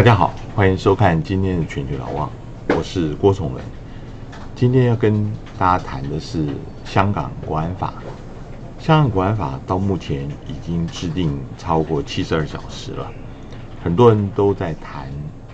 [0.00, 2.30] 大家好，欢迎收看今天的全球老望，
[2.70, 3.62] 我是郭崇仁。
[4.56, 6.46] 今天要跟大家谈的是
[6.86, 7.92] 香港国安法。
[8.78, 13.12] 香港国安法到目前已经制定超过七十二小时了，
[13.84, 15.06] 很多人都在谈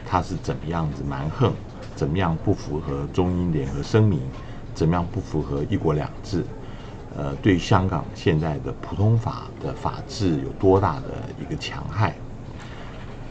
[0.09, 1.53] 它是怎么样子蛮横，
[1.97, 4.21] 怎么样不符合中英联合声明，
[4.73, 6.45] 怎么样不符合一国两制，
[7.17, 11.09] 呃，对香港现在的普通法的法治有多大的
[11.43, 12.15] 一个强害？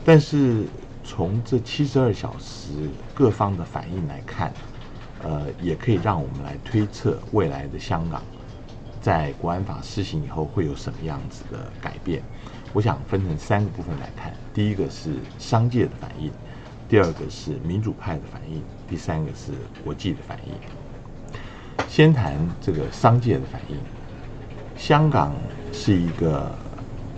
[0.04, 0.66] 但是
[1.06, 4.52] 从这七十二小时各方的反应来看，
[5.24, 8.24] 呃，也可以让我们来推测未来的香港
[9.00, 12.24] 在国安法施行以后会有什么样子的改变。
[12.74, 16.32] 我想分成三个部分来看：第一个是商界的反应，
[16.90, 19.52] 第二个是民主派的反应，第三个是
[19.84, 20.54] 国际的反应。
[21.88, 23.78] 先谈这个商界的反应。
[24.76, 25.34] 香港
[25.72, 26.52] 是一个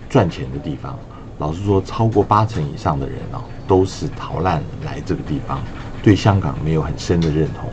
[0.08, 0.96] 赚钱的地方，
[1.38, 3.42] 老实说，超过八成以上的人哦。
[3.68, 5.60] 都是逃难来这个地方，
[6.02, 7.70] 对香港没有很深的认同。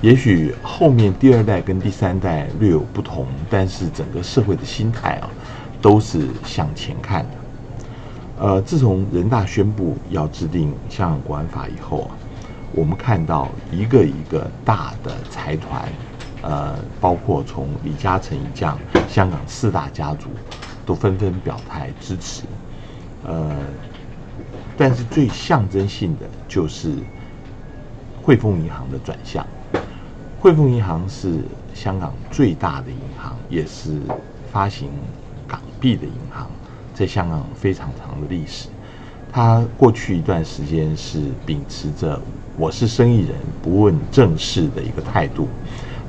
[0.00, 5.28] 也许后面第二代跟第三代略有不同，但是整个社会的心态啊，
[5.82, 7.30] 都是向前看的。
[8.38, 12.14] 呃，自从人大宣布要制定香港国安法以后啊，
[12.72, 15.88] 我们看到一个一个大的财团，
[16.42, 20.28] 呃，包括从李嘉诚一将，香港四大家族
[20.86, 22.44] 都纷纷表态支持，
[23.26, 23.50] 呃。
[24.78, 26.94] 但是最象征性的就是
[28.22, 29.44] 汇丰银行的转向。
[30.40, 31.42] 汇丰银行是
[31.74, 34.00] 香港最大的银行，也是
[34.52, 34.88] 发行
[35.48, 36.48] 港币的银行，
[36.94, 38.68] 在香港非常长的历史。
[39.32, 42.18] 它过去一段时间是秉持着
[42.56, 45.48] “我是生意人，不问政事”的一个态度。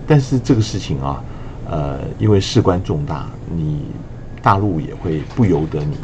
[0.08, 1.24] 但是这个事情啊，
[1.70, 3.88] 呃，因为事关重大，你
[4.42, 5.98] 大陆也会不由得你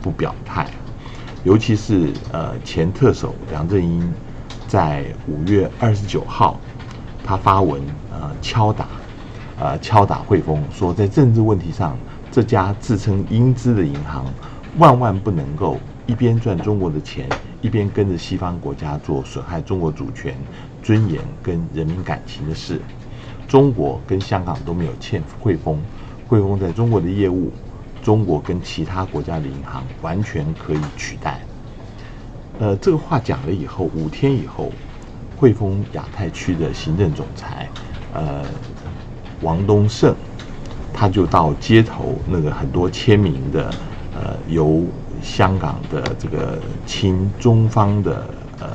[0.00, 0.66] 不表态。
[1.44, 4.12] 尤其是呃前特首梁振英，
[4.68, 6.60] 在五月二十九号，
[7.24, 7.82] 他发文
[8.12, 8.86] 呃敲打，
[9.58, 11.98] 呃敲打汇丰，说在政治问题上，
[12.30, 14.24] 这家自称英资的银行，
[14.78, 17.28] 万万不能够一边赚中国的钱，
[17.60, 20.36] 一边跟着西方国家做损害中国主权、
[20.80, 22.80] 尊严跟人民感情的事。
[23.48, 25.78] 中国跟香港都没有欠汇丰，
[26.28, 27.52] 汇丰在中国的业务。
[28.02, 31.40] 中国跟其他国家的银行完全可以取代。
[32.58, 34.70] 呃，这个话讲了以后，五天以后，
[35.36, 37.68] 汇丰亚太区的行政总裁，
[38.12, 38.44] 呃，
[39.40, 40.14] 王东胜，
[40.92, 43.70] 他就到街头那个很多签名的，
[44.14, 44.84] 呃，由
[45.22, 48.26] 香港的这个亲中方的
[48.60, 48.68] 呃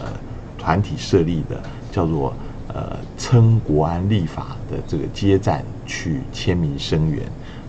[0.57, 1.61] 团体设立的，
[1.91, 2.33] 叫做
[2.73, 7.23] 呃称国安立法的这个街站去签名声援。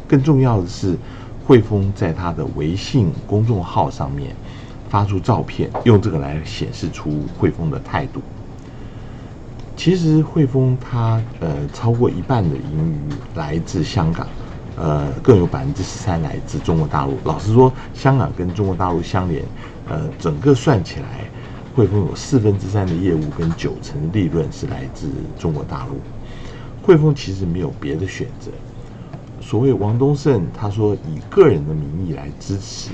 [0.09, 0.97] 更重要的是。
[1.49, 4.37] 汇丰在他的微信公众号上面
[4.91, 8.21] 发出照片，用这个来显示出汇丰的态度。
[9.75, 14.27] 其实汇丰它呃超过一半的盈余来自香港，
[14.77, 17.17] 呃更有百分之十三来自中国大陆。
[17.25, 19.43] 老实说，香港跟中国大陆相连，
[19.89, 21.25] 呃整个算起来，
[21.75, 25.09] 汇丰有四分之三的业务跟九成的利润是来自
[25.39, 25.99] 中国大陆。
[26.83, 28.51] 汇丰其实没有别的选择。
[29.49, 32.91] 所谓王东胜，他说以个人的名义来支持，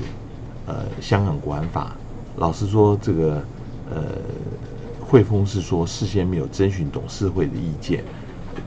[0.67, 1.97] 呃，香港国安法。
[2.37, 3.45] 老实说，这个
[3.91, 4.03] 呃，
[5.01, 8.05] 汇丰是说事先没有征询董事会的意见，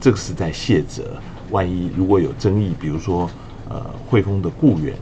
[0.02, 1.12] 这个是在卸责。
[1.50, 3.30] 万一如果有争议，比如说
[3.70, 4.94] 呃，汇丰的雇员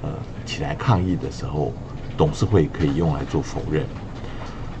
[0.00, 0.08] 呃
[0.46, 1.74] 起来抗议的时候，
[2.16, 3.84] 董事会可以用来做否认。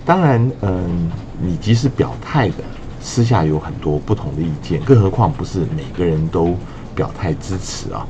[0.06, 2.64] 当然，嗯，你即使表态的，
[3.02, 6.56] 私下有很多不同的意见，更何况不是每个人都。
[7.00, 8.06] 表态支持啊！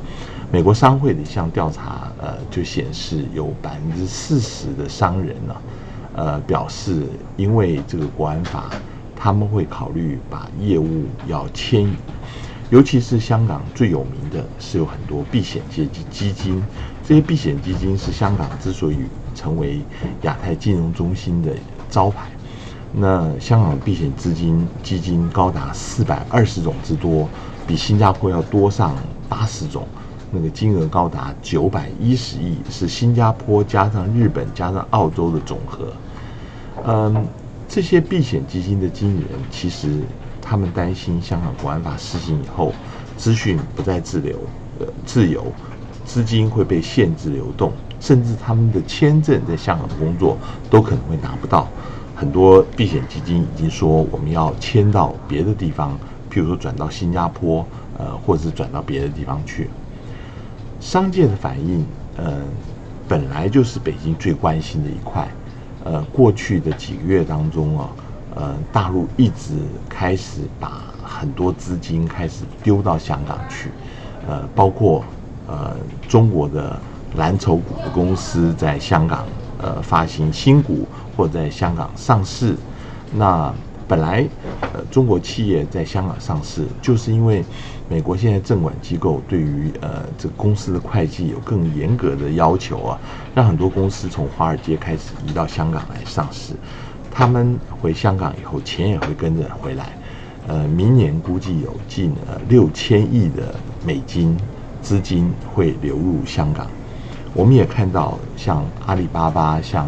[0.51, 5.55] 美国商会的一项调查，呃，就显示有百分之四十的商人呢，
[6.13, 7.07] 呃，表示
[7.37, 8.69] 因为这个国安法，
[9.15, 11.95] 他们会考虑把业务要迁移。
[12.69, 16.61] 尤其是香港最有名的是有很多避险基金基金，
[17.07, 18.97] 这些避险基金是香港之所以
[19.33, 19.79] 成为
[20.23, 21.53] 亚太金融中心的
[21.89, 22.29] 招牌。
[22.93, 27.27] 那香港避险资金基金高达四百二十种之多。
[27.67, 28.95] 比新加坡要多上
[29.29, 29.87] 八十种，
[30.31, 35.93] 那个金额高达九百一十亿，是新加坡加上日本加上澳洲的总和。
[36.83, 37.25] 嗯，
[37.69, 40.01] 这些避险基金的经理人其实
[40.41, 42.73] 他们担心香港国安法施行以后，
[43.15, 44.37] 资讯不再自流，
[44.79, 45.45] 呃，自由，
[46.03, 47.71] 资金会被限制流动，
[48.01, 50.37] 甚至他们的签证在香港的工作
[50.69, 51.69] 都可能会拿不到。
[52.21, 55.97] 很多避险基金已经说我们要迁到别的地方。
[56.29, 57.65] 譬如说转到新加坡，
[57.97, 59.71] 呃，或者是转到别的地方去，
[60.79, 61.83] 商界的反应，
[62.17, 62.43] 呃，
[63.07, 65.27] 本来就是北京最关心的一块。
[65.83, 67.89] 呃，过去的几个月当中啊，
[68.35, 69.55] 呃，大陆一直
[69.89, 73.71] 开始把很多资金开始丢到香港去，
[74.29, 75.03] 呃，包括
[75.47, 75.75] 呃
[76.07, 76.79] 中国的
[77.15, 79.25] 蓝筹股的公司在香港
[79.61, 82.55] 呃发行新股或在香港上市，
[83.13, 83.53] 那。
[83.87, 84.25] 本来，
[84.61, 87.43] 呃，中国企业在香港上市，就是因为
[87.89, 92.97] 美国现在证管机构对于呃这公司的会计有更严格的要求啊，
[93.35, 96.53] 让很多公司从华尔街开始移到香港来上市。
[97.11, 99.89] 他们回香港以后，钱也会跟着回来。
[100.47, 103.53] 呃，明年估计有近呃六千亿的
[103.85, 104.37] 美金
[104.81, 106.65] 资金会流入香港。
[107.33, 109.87] 我们也看到，像阿里巴巴，像。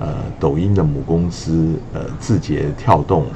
[0.00, 3.26] 呃，抖音的母公司呃，字节跳动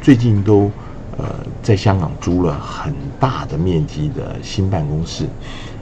[0.00, 0.70] 最近都
[1.18, 1.24] 呃
[1.60, 5.26] 在香港租了很大的面积的新办公室。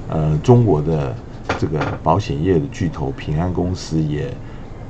[0.08, 1.14] 呃，中国的
[1.58, 4.34] 这个保险业的巨头平安公司也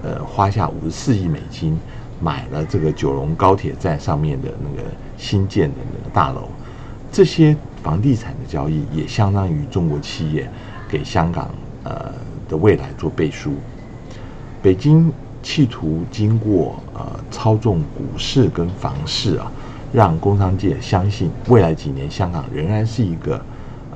[0.05, 1.77] 呃花下五十四亿美金
[2.21, 6.49] 买了这个九龙高铁站上面的那个新建的那个大楼。
[7.11, 10.49] 这些房地产的交易也相当于中国企业
[10.89, 11.51] 给香港
[11.83, 12.13] 呃
[12.51, 13.55] 的未来做背书。
[14.61, 15.11] 北京。
[15.43, 19.51] 企图经过呃操纵股市跟房市啊，
[19.91, 23.41] 让工商界相信未来几年香港仍然是一个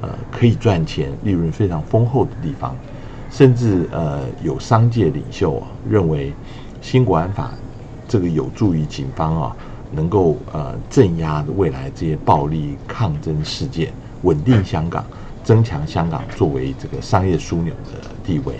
[0.01, 2.75] 呃可以赚钱、利润非常丰厚的地方，
[3.31, 6.33] 甚至呃有商界领袖啊认为
[6.81, 7.53] 新国安法
[8.09, 9.57] 这个有助于警方啊
[9.93, 13.93] 能够呃镇压未来这些暴力抗争事件，
[14.23, 15.05] 稳定香港，
[15.45, 18.59] 增强香港作为这个商业枢纽的地位。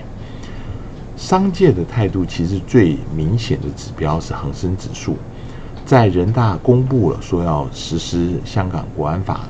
[1.17, 5.17] 商界的态度其实最明显的指标是恒生指数，
[5.87, 9.43] 在人大公布了说要实施香港国安法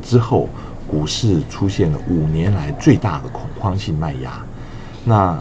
[0.00, 0.48] 之后，
[0.86, 4.42] 股市出现了五年来最大的恐慌性卖压。
[5.04, 5.38] 那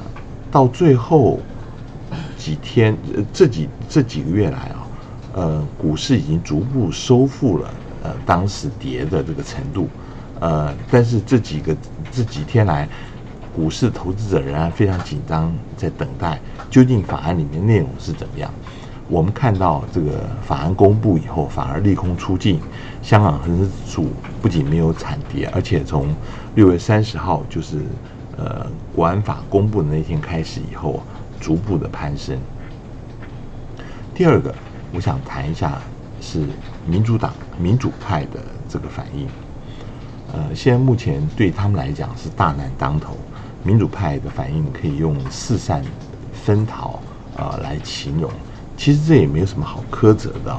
[0.51, 1.39] 到最后
[2.37, 2.97] 几天，
[3.31, 4.87] 这几这几个月来啊，
[5.33, 7.69] 呃，股市已经逐步收复了
[8.03, 9.87] 呃当时跌的这个程度，
[10.39, 11.77] 呃，但是这几个
[12.11, 12.89] 这几天来。
[13.57, 16.39] 股市投资者仍然非常紧张，在等待
[16.69, 18.53] 究竟法案里面内容是怎么样。
[19.09, 22.59] 我们看到这个法案公布以后，反而利空出尽，
[23.01, 24.11] 香港恒生指数
[24.43, 26.13] 不仅没有惨跌，而且从
[26.53, 27.79] 六月三十号，就是
[28.37, 31.01] 呃国安法公布的那天开始以后，
[31.39, 32.37] 逐步的攀升。
[34.13, 34.53] 第二个，
[34.93, 35.81] 我想谈一下
[36.21, 36.45] 是
[36.85, 38.39] 民主党民主派的
[38.69, 39.27] 这个反应。
[40.31, 43.17] 呃，现在目前对他们来讲是大难当头。
[43.67, 45.83] 民主派的反应可以用四散
[46.31, 47.01] 分逃
[47.35, 48.31] 啊来形容，
[48.77, 50.57] 其实这也没有什么好苛责的。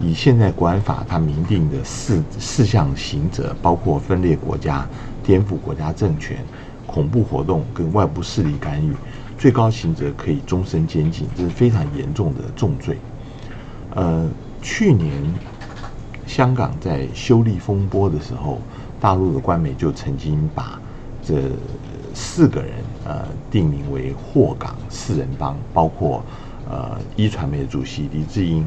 [0.00, 4.84] 以现在国安法它明定的四四项刑责，包括分裂国家、
[5.22, 6.44] 颠覆国家政权、
[6.88, 8.96] 恐怖活动跟外部势力干预，
[9.38, 12.98] 最高刑责可以终身监禁，这是非常严重的重罪。
[13.94, 14.28] 呃，
[14.60, 15.12] 去年
[16.26, 18.60] 香港在修例风波的时候，
[18.98, 20.80] 大陆的官媒就曾经把
[21.22, 21.36] 这。
[22.14, 22.70] 四个人，
[23.04, 26.24] 呃，定名为“霍港四人帮”，包括
[26.68, 28.66] 呃一传媒的主席黎智英，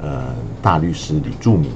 [0.00, 1.70] 呃大律师李柱铭、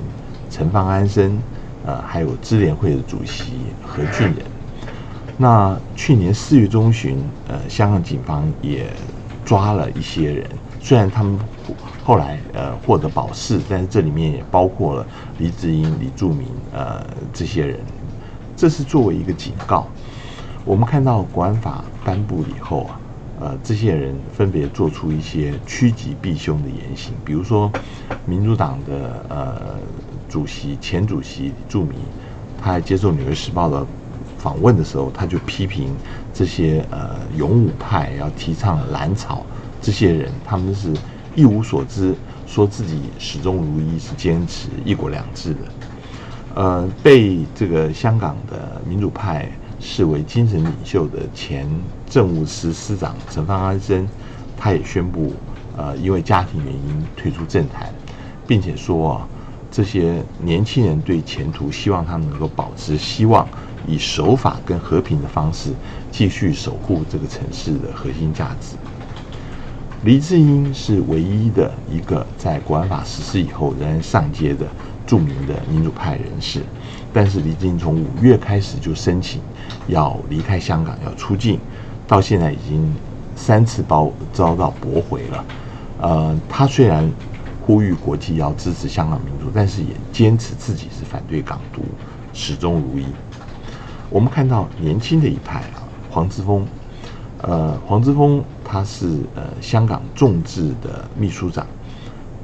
[0.51, 1.39] 陈方安生，
[1.85, 3.53] 呃还有支联会的主席
[3.87, 4.37] 何俊仁。
[5.37, 7.19] 那去年四月中旬，
[7.49, 8.87] 呃，香港警方也
[9.45, 10.47] 抓了一些人，
[10.81, 11.39] 虽然他们
[12.05, 15.07] 后来呃获得保释，但是这里面也包括了
[15.39, 17.81] 黎智英、李柱铭，呃这些人，
[18.55, 19.87] 这是作为一个警告。
[20.65, 23.01] 我们看到国安法颁布以后啊，
[23.41, 27.73] 呃，这些人分别做出一些趋吉避凶的言行，比如说，
[28.27, 29.79] 民主党的呃
[30.29, 31.95] 主席前主席著名，
[32.61, 33.87] 他在接受《纽约时报》的
[34.37, 35.95] 访问的时候，他就批评
[36.35, 39.45] 这些呃勇武派要提倡蓝草
[39.81, 40.95] 这些人，他们是
[41.35, 42.15] 一无所知，
[42.47, 45.61] 说自己始终如一，是坚持一国两制的，
[46.55, 49.51] 呃，被这个香港的民主派。
[49.81, 51.67] 视为精神领袖的前
[52.09, 54.07] 政务司司长陈方安生，
[54.57, 55.33] 他也宣布，
[55.77, 57.93] 呃，因为家庭原因退出政坛，
[58.47, 59.29] 并且说啊，
[59.71, 63.49] 这些年轻人对前途希望他们能够保持希望，
[63.87, 65.71] 以守法跟和平的方式
[66.13, 68.77] 继续守护这个城市的核心价值。
[70.03, 74.67] 黎智英是唯一的一个在国安法实施以后仍然上街的
[75.07, 76.63] 著名的民主派人士。
[77.13, 79.43] 但是黎智英从五月开始就申请
[79.89, 81.59] 要离开香港，要出境，
[82.07, 82.91] 到现在已经
[83.37, 85.45] 三次遭遭到驳回了。
[86.01, 87.07] 呃，他虽然
[87.61, 91.83] 呼吁国际要支持香港民主，但是也坚持自己是反对港独，
[92.33, 93.05] 始终如一。
[94.09, 96.67] 我们看到年轻的一派啊，黄之锋，
[97.43, 101.67] 呃，黄之锋他是呃香港众志的秘书长，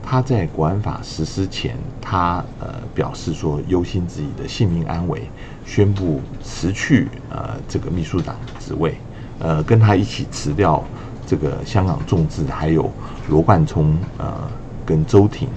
[0.02, 5.30] 他在国安法实施前，他呃表示说忧心自己的性命安危，
[5.64, 8.96] 宣布辞去呃这个秘书长职位，
[9.38, 10.82] 呃跟他一起辞掉
[11.24, 12.90] 这个香港众志，还有
[13.28, 14.50] 罗冠聪呃
[14.84, 15.48] 跟周庭，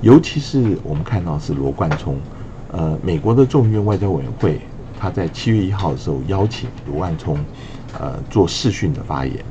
[0.00, 2.18] 尤其是我们看到是罗冠聪，
[2.72, 4.60] 呃美国的众议院外交委员会。
[4.98, 7.36] 他在七月一号的时候邀请罗万聪，
[7.98, 9.44] 呃，做视讯的发言。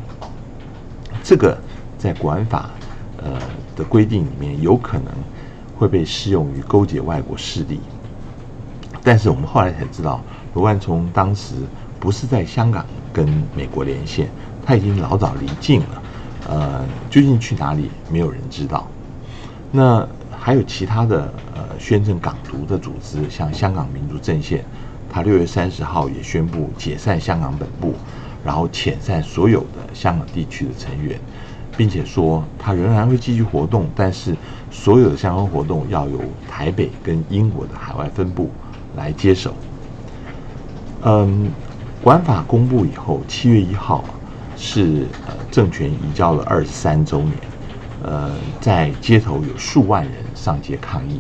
[1.23, 1.57] 这个
[1.97, 2.69] 在国安法
[3.17, 3.39] 呃
[3.75, 5.07] 的规定里面，有可能
[5.75, 7.79] 会被适用于勾结外国势力。
[9.03, 10.21] 但是我们后来才知道，
[10.53, 11.55] 罗万聪当时
[11.99, 14.29] 不是在香港跟美国连线，
[14.65, 16.03] 他已经老早离境了。
[16.47, 18.87] 呃，究竟去哪里，没有人知道。
[19.71, 24.65] 那还有其他的呃宣称港独的组织，像香港民族阵线。
[25.13, 27.93] 他六月三十号也宣布解散香港本部，
[28.43, 31.19] 然后遣散所有的香港地区的成员，
[31.77, 34.35] 并且说他仍然会继续活动，但是
[34.69, 36.19] 所有的相关活动要由
[36.49, 38.49] 台北跟英国的海外分部
[38.95, 39.53] 来接手。
[41.03, 41.51] 嗯，
[42.01, 44.03] 管法公布以后，七月一号
[44.55, 47.35] 是呃政权移交了二十三周年，
[48.03, 51.19] 呃，在街头有数万人上街抗议。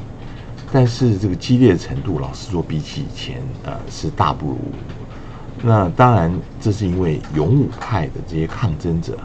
[0.73, 4.57] 但是这个激烈程度，老实说，比起以前，呃，是大不如。
[5.63, 9.17] 那当然，这是因为勇武派的这些抗争者，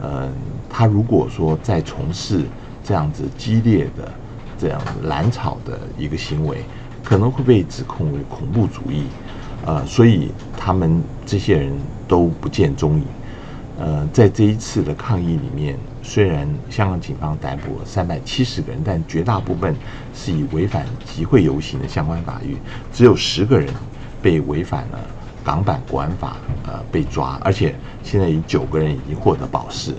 [0.00, 0.28] 呃，
[0.68, 2.44] 他如果说再从事
[2.82, 4.12] 这样子激烈的、
[4.58, 6.64] 这样蓝草的一个行为，
[7.04, 9.04] 可能会被指控为恐怖主义，
[9.64, 11.72] 呃，所以他们这些人
[12.08, 13.04] 都不见踪影。
[13.78, 19.76] 呃，在这一次的抗议里面，虽然香港警方逮捕了三百七十个人，但绝大部分
[20.12, 22.56] 是以违反集会游行的相关法律，
[22.92, 23.72] 只有十个人
[24.20, 24.98] 被违反了
[25.48, 26.36] 港版国安法，
[26.66, 27.74] 呃，被抓，而且
[28.04, 29.94] 现在有九个人已经获得保释。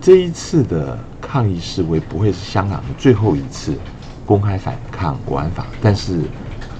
[0.00, 3.78] 这一次的抗议示威不会是香港的最后一次
[4.26, 6.22] 公开反抗国安法，但是，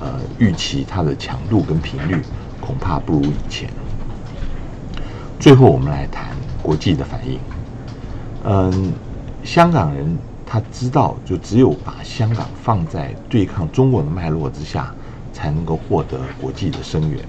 [0.00, 2.20] 呃，预期它的强度跟频率
[2.60, 3.70] 恐怕不如以前。
[5.38, 6.26] 最后，我们来谈
[6.60, 7.38] 国际的反应。
[8.42, 8.92] 嗯，
[9.44, 14.92] 香港人他知道，就只有把香港放在对抗中国的脉络之下，
[15.32, 17.20] 才能够获得国际的声援。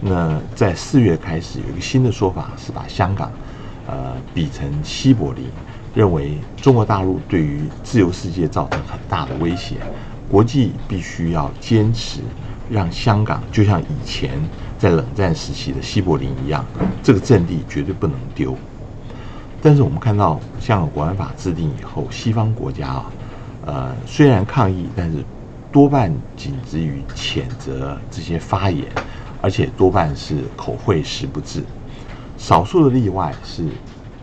[0.00, 3.30] 那在四月开始，有一个新的说法，是把香港
[3.86, 5.46] 呃比成西柏林，
[5.94, 9.76] 认为中国大陆对于自由世界造成很大的威胁，
[10.28, 12.20] 国际必须要坚持。
[12.68, 14.32] 让香港就像以前
[14.76, 16.64] 在冷战时期的西柏林一样，
[17.00, 18.56] 这个阵地绝对不能丢。
[19.62, 23.12] 但是我们看到香港国安法制定以后，西方国家啊，
[23.66, 25.24] 呃，虽然抗议，但是
[25.72, 28.86] 多半仅止于谴责这些发言，
[29.42, 31.62] 而且多半是口惠实不至。
[32.36, 33.68] 少数的例外是，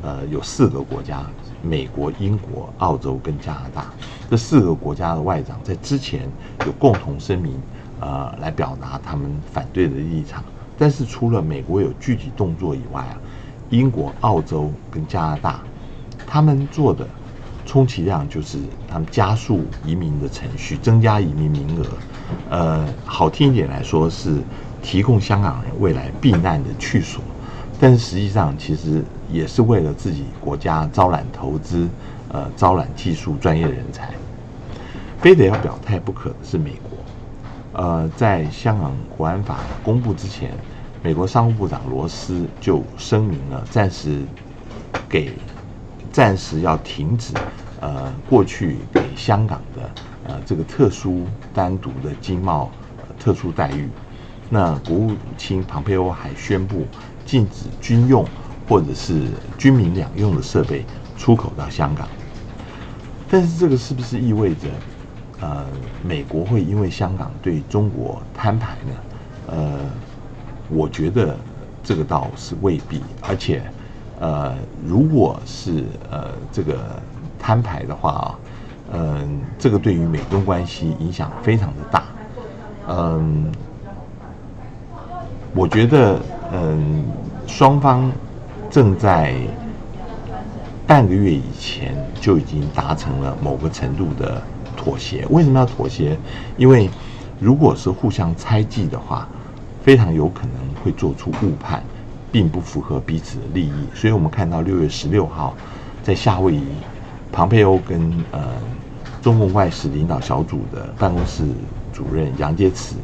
[0.01, 1.23] 呃，有四个国家：
[1.61, 3.85] 美国、英国、澳洲跟加拿大。
[4.29, 6.27] 这四个国家的外长在之前
[6.65, 7.53] 有共同声明。
[7.99, 10.43] 呃，来表达他们反对的立场。
[10.77, 13.15] 但是除了美国有具体动作以外啊，
[13.69, 15.61] 英国、澳洲跟加拿大，
[16.27, 17.07] 他们做的
[17.65, 21.85] 充其量就是他们加速移民的程序，增加移民名额。
[22.49, 24.37] 呃，好听一点来说是
[24.81, 27.21] 提供香港人未来避难的去所，
[27.79, 31.87] 但是实际上其实也是为了自己国家招揽投资，
[32.29, 34.13] 呃，招揽技术专业人才。
[35.19, 37.81] 非得要表态不可的是美国。
[37.81, 40.51] 呃，在香港国安法公布之前，
[41.01, 44.21] 美国商务部长罗斯就声明了，暂时
[45.07, 45.31] 给
[46.13, 47.33] 暂时要停止
[47.81, 49.91] 呃过去给香港的
[50.23, 52.71] 呃这个特殊单独的经贸
[53.19, 53.89] 特殊待遇。
[54.49, 56.85] 那国务卿庞佩欧还宣布
[57.25, 58.23] 禁止军用
[58.69, 59.27] 或者是
[59.57, 60.85] 军民两用的设备
[61.17, 62.07] 出口到香港。
[63.27, 64.69] 但是这个是不是意味着？
[65.39, 65.65] 呃，
[66.01, 68.93] 美国会因为香港对中国摊牌呢？
[69.47, 69.79] 呃，
[70.69, 71.35] 我觉得
[71.83, 73.01] 这个倒是未必。
[73.19, 73.61] 而且，
[74.23, 74.55] 呃，
[74.87, 76.79] 如果是呃这个
[77.37, 78.39] 摊牌的话啊，
[78.93, 82.03] 嗯，这个对于美中关系影响非常的大。
[82.87, 83.51] 嗯，
[85.53, 86.19] 我觉得，
[86.53, 87.03] 嗯，
[87.47, 88.09] 双方
[88.69, 89.35] 正在
[90.87, 94.41] 半个月以前就已经达成了某个程度的。
[94.75, 96.17] 妥协为什么要妥协？
[96.57, 96.89] 因为
[97.39, 99.25] 如果是互相猜忌的话，
[99.81, 101.81] 非常有可能会做出误判，
[102.33, 103.73] 并不符合彼此的利益。
[103.93, 105.55] 所以我们看到六月十六号
[106.01, 106.65] 在夏威夷，
[107.31, 108.49] 庞佩欧跟呃
[109.21, 111.45] 中共外事领导小组的办公室
[111.93, 112.95] 主任杨洁篪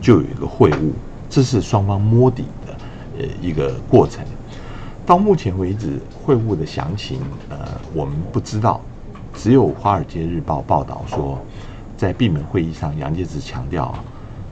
[0.00, 0.90] 就有一个会晤，
[1.30, 2.76] 这是双方摸底的
[3.18, 4.22] 呃一个过程。
[5.06, 7.58] 到目前为止，会晤的详情，呃，
[7.92, 8.80] 我们不知道。
[9.34, 11.44] 只有《华尔街日报》报道说，
[11.96, 13.92] 在闭门会议上，杨洁篪强调，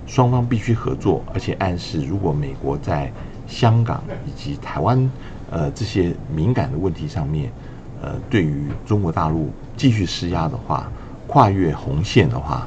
[0.07, 3.13] 双方必须合作，而且暗示，如果美国在
[3.47, 5.11] 香港以及台湾，
[5.51, 7.53] 呃，这些敏感的问题上面，
[8.01, 10.91] 呃，对于中国大陆继续施压的话，
[11.27, 12.67] 跨越红线的话，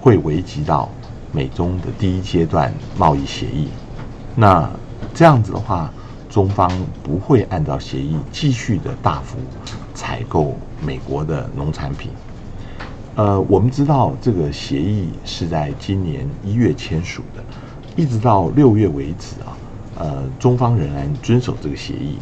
[0.00, 0.88] 会危及到
[1.32, 3.68] 美中的第一阶段贸易协议。
[4.34, 4.70] 那
[5.14, 5.90] 这样子的话。
[6.30, 6.70] 中方
[7.02, 9.38] 不会按照协议继续的大幅
[9.94, 12.10] 采购美国的农产品。
[13.16, 17.42] 呃，我们知道这个协议是在今年一月签署的，
[17.96, 19.56] 一直到六月为止啊，
[19.98, 22.18] 呃，中方仍然遵守这个协议。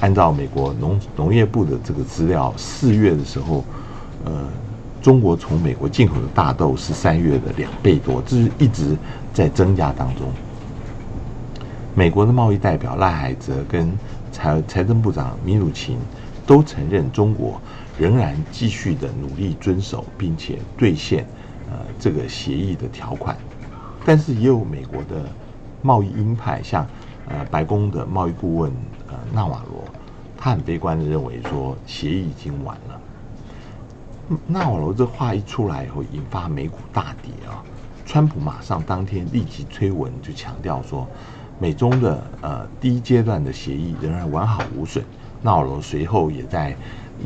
[0.00, 3.64] 按照美国农农业部的这个资料，四月的时候，
[4.24, 4.48] 呃，
[5.02, 8.96] 中国从美国进口的大豆是三月的两倍多，这是一直
[9.34, 10.28] 在增加当中。
[11.94, 13.92] 美国的贸易代表赖海泽跟
[14.30, 15.98] 财财政部长米鲁琴
[16.46, 17.60] 都承认，中国
[17.98, 21.26] 仍然继续的努力遵守并且兑现
[21.68, 23.36] 呃这个协议的条款。
[24.04, 25.24] 但是也有美国的
[25.82, 26.86] 贸易鹰派，像
[27.28, 28.72] 呃白宫的贸易顾问
[29.08, 29.84] 呃纳瓦罗，
[30.36, 33.00] 他很悲观的认为说协议已经完了。
[34.46, 37.64] 纳瓦罗这话一出来以后，引发美股大跌啊！
[38.04, 41.06] 川普马上当天立即推文就强调说。
[41.60, 45.04] 美中的呃第一阶段的协议仍然完好无损。
[45.42, 46.76] 纳瓦罗随后也在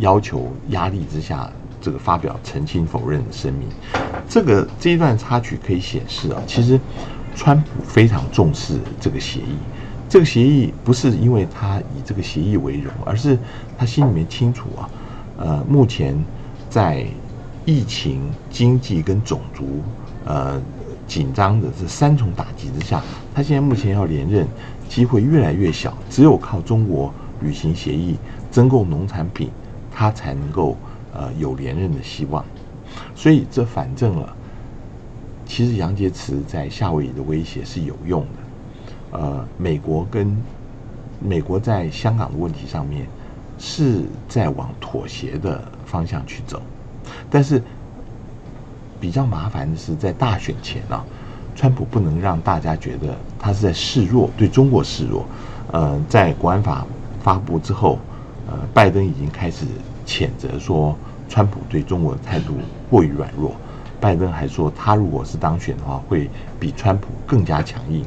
[0.00, 3.68] 要求压力之下，这个发表澄清否认的声明。
[4.26, 6.80] 这个这一段插曲可以显示啊，其实
[7.36, 9.58] 川普非常重视这个协议。
[10.12, 13.38] 这个协议不是因为他以这个协议为荣，而是
[13.78, 14.90] 他心里面清楚啊，
[15.38, 16.14] 呃，目前
[16.68, 17.06] 在
[17.64, 19.80] 疫情、经济跟种族
[20.26, 20.60] 呃。
[21.04, 23.02] 紧张的这三重打击之下，
[23.34, 24.46] 他现在目前要连任
[24.88, 28.16] 机会越来越小，只有靠中国履行协议、
[28.50, 29.50] 增购农产品，
[29.90, 30.74] 他才能够
[31.12, 32.42] 呃有连任的希望。
[33.14, 34.34] 所以这反证了，
[35.44, 38.41] 其实杨洁篪在夏威夷的威胁是有用的。
[39.12, 40.36] 呃，美国跟
[41.20, 43.06] 美国在香港的问题上面
[43.58, 46.60] 是在往妥协的方向去走，
[47.30, 47.62] 但是。
[49.00, 51.04] 比较麻烦的是，在大选前啊，
[51.56, 55.26] 川普不能让大家觉得他是在示弱，对中国示弱。
[55.72, 56.86] 呃，在国安法
[57.20, 57.98] 发布之后，
[58.46, 59.66] 呃，拜登已经开始
[60.06, 60.96] 谴责说，
[61.28, 62.54] 川普对中国的态度
[62.88, 63.56] 过于软弱。
[64.00, 68.04] 拜登还说，他如果是当选的话，会比川普更加强硬。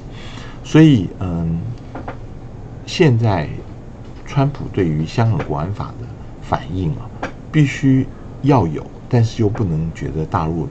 [0.66, 1.62] 所以，嗯，
[2.88, 3.48] 现在
[4.26, 6.08] 川普对于香港国安法的
[6.42, 7.08] 反应啊，
[7.52, 8.06] 必须
[8.42, 10.68] 要有，但是又不能觉得大陆。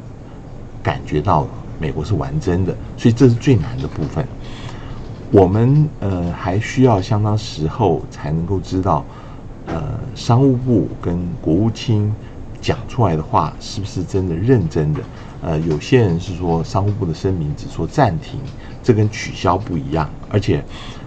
[0.83, 1.47] 感觉到
[1.79, 4.27] 美国是玩真的，所以这是最难的部分。
[5.31, 9.03] 我们呃还需要相当时候才能够知道，
[9.67, 12.13] 呃，商务部跟国务卿
[12.65, 15.01] 讲出来的话是不是真的认真的？
[15.43, 18.41] 呃，有些人是说商务部的声明只说暂停，
[18.83, 20.09] 这跟取消不一样。
[20.31, 20.65] 而且，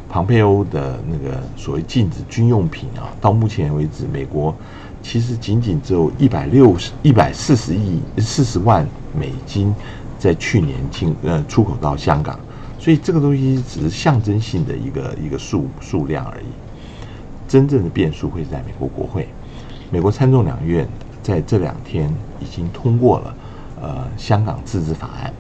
[0.07, 4.55] 庞佩欧的那个所谓禁止军用品啊，到目前为止，美国。
[5.01, 9.73] 其实仅仅只有一百六十一百四十亿四十万美金，
[10.19, 12.39] 在去年进呃出口到香港，
[12.77, 16.45] 所以这个东西只是象征性的一个一个数数量而已。
[17.47, 19.27] 真正的变数会在美国国会，
[19.89, 20.87] 美国参众两院
[21.33, 23.35] 在这两天已经通过了
[23.81, 25.33] 呃香港自治法案，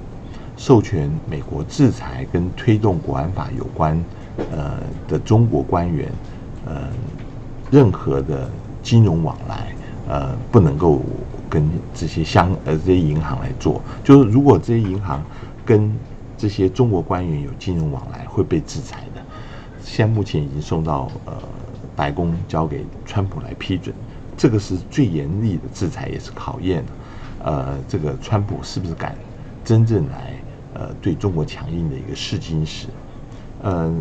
[0.55, 4.03] 授权美国制裁跟推动国安法有关
[4.51, 6.11] 呃的中国官员
[6.65, 6.87] 呃
[7.71, 8.49] 任何的。
[8.83, 9.75] 金融往来，
[10.07, 11.01] 呃，不能够
[11.49, 13.81] 跟这些相呃这些银行来做。
[14.01, 15.21] 就是如果这些银行
[15.65, 15.93] 跟
[16.37, 19.21] 这些中国官员有金融往来，会被制裁的。
[19.83, 21.33] 现在目前已经送到呃
[21.97, 23.93] 白宫，交给川普来批准。
[24.37, 26.83] 这个是最严厉的制裁，也是考验
[27.43, 29.15] 呃这个川普是不是敢
[29.65, 30.33] 真正来
[30.75, 32.87] 呃对中国强硬的一个试金石。
[33.63, 33.99] 嗯，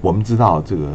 [0.00, 0.92] 我们知道这个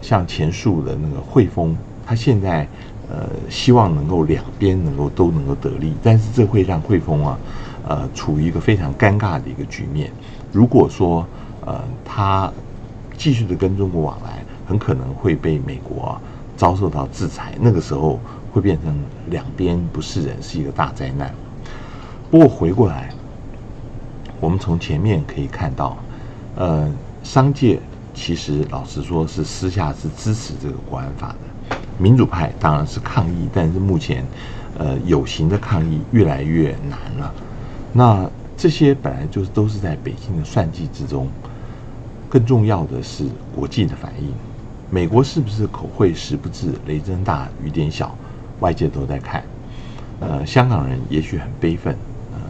[0.00, 1.76] 像前述的那个汇丰。
[2.06, 2.66] 他现在，
[3.10, 7.38] 呃，希望能够两边能够都能够得利，但是这会让汇丰啊，
[7.86, 10.10] 呃，处于一个非常尴尬的一个局面。
[10.50, 11.26] 如果说，
[11.66, 12.50] 呃，他
[13.18, 16.18] 继续的跟中国往来，很可能会被美国
[16.58, 18.20] 遭受到制裁，那个时候
[18.52, 18.94] 会变成
[19.30, 21.32] 两边不是人，是一个大灾难。
[22.30, 23.08] 不过回过来，
[24.40, 25.96] 我们从前面可以看到，
[26.56, 26.92] 呃，
[27.22, 27.78] 商界
[28.12, 31.76] 其实老实说是私下是支持这个国安法的。
[31.96, 34.26] 民主派当然是抗议，但是目前，
[34.76, 37.32] 呃，有形的抗议越来越难了。
[37.92, 41.28] 那这些本来就是都是在北京的算计之中。
[42.30, 44.30] 更重要的是国际的反应。
[44.90, 48.16] 美国是不是口惠实不至，雷声大雨点小，
[48.60, 49.44] 外界都在看。
[50.20, 51.94] 呃，香港人也许很悲愤，
[52.32, 52.40] 呃，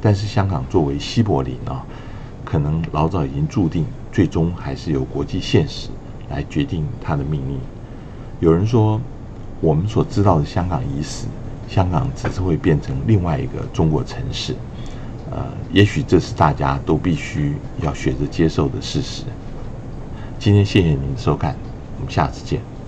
[0.00, 1.84] 但是香港作为西柏林啊，
[2.46, 5.90] 可能老早已经注定，最终还是由国际现实
[6.30, 7.58] 来决定它的命运。
[8.40, 8.98] 有人说，
[9.60, 11.26] 我们所知道的香港已死，
[11.68, 14.56] 香港只是会变成另外一个中国城市。
[15.30, 19.24] 呃，也许这是大家都必须要学着接受的事实。
[20.38, 21.54] 今天谢谢您的收看，
[22.02, 22.71] 我们下次见。